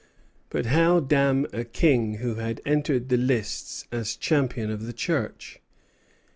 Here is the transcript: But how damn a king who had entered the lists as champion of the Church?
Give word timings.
But 0.49 0.65
how 0.65 0.99
damn 0.99 1.45
a 1.53 1.63
king 1.63 2.15
who 2.15 2.33
had 2.33 2.59
entered 2.65 3.09
the 3.09 3.17
lists 3.17 3.85
as 3.91 4.15
champion 4.15 4.71
of 4.71 4.87
the 4.87 4.93
Church? 4.93 5.59